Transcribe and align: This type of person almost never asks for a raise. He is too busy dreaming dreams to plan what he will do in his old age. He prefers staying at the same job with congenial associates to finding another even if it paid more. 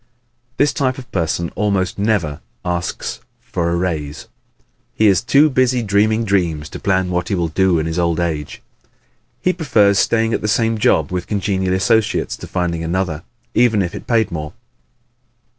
This 0.57 0.73
type 0.73 0.97
of 0.97 1.11
person 1.11 1.51
almost 1.55 1.99
never 1.99 2.41
asks 2.65 3.19
for 3.39 3.69
a 3.69 3.75
raise. 3.75 4.27
He 4.95 5.05
is 5.05 5.21
too 5.21 5.47
busy 5.47 5.83
dreaming 5.83 6.23
dreams 6.25 6.69
to 6.69 6.79
plan 6.79 7.11
what 7.11 7.27
he 7.27 7.35
will 7.35 7.49
do 7.49 7.77
in 7.77 7.85
his 7.85 7.99
old 7.99 8.19
age. 8.19 8.63
He 9.43 9.53
prefers 9.53 9.99
staying 9.99 10.33
at 10.33 10.41
the 10.41 10.47
same 10.47 10.79
job 10.79 11.11
with 11.11 11.27
congenial 11.27 11.75
associates 11.75 12.35
to 12.37 12.47
finding 12.47 12.83
another 12.83 13.21
even 13.53 13.83
if 13.83 13.93
it 13.93 14.07
paid 14.07 14.31
more. 14.31 14.53